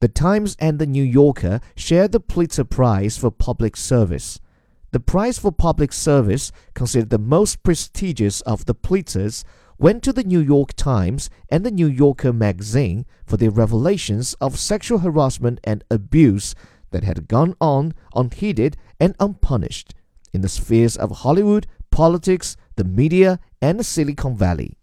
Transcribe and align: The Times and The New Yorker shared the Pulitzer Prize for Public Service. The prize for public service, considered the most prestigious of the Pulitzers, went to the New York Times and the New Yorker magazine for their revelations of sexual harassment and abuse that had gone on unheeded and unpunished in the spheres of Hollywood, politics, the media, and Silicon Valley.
The 0.00 0.08
Times 0.08 0.56
and 0.58 0.78
The 0.78 0.86
New 0.86 1.04
Yorker 1.04 1.60
shared 1.76 2.12
the 2.12 2.20
Pulitzer 2.20 2.64
Prize 2.64 3.18
for 3.18 3.30
Public 3.30 3.76
Service. 3.76 4.40
The 4.92 5.00
prize 5.00 5.38
for 5.38 5.52
public 5.52 5.92
service, 5.92 6.52
considered 6.72 7.10
the 7.10 7.18
most 7.18 7.62
prestigious 7.62 8.40
of 8.40 8.64
the 8.64 8.74
Pulitzers, 8.74 9.44
went 9.78 10.02
to 10.04 10.14
the 10.14 10.24
New 10.24 10.40
York 10.40 10.72
Times 10.72 11.28
and 11.50 11.66
the 11.66 11.70
New 11.70 11.86
Yorker 11.86 12.32
magazine 12.32 13.04
for 13.26 13.36
their 13.36 13.50
revelations 13.50 14.32
of 14.40 14.58
sexual 14.58 15.00
harassment 15.00 15.60
and 15.64 15.84
abuse 15.90 16.54
that 16.92 17.04
had 17.04 17.28
gone 17.28 17.54
on 17.60 17.92
unheeded 18.16 18.78
and 18.98 19.14
unpunished 19.20 19.92
in 20.32 20.40
the 20.40 20.48
spheres 20.48 20.96
of 20.96 21.18
Hollywood, 21.18 21.66
politics, 21.90 22.56
the 22.76 22.84
media, 22.84 23.38
and 23.60 23.84
Silicon 23.84 24.34
Valley. 24.34 24.78